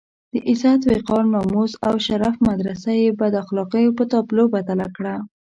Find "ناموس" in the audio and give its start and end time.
1.33-1.71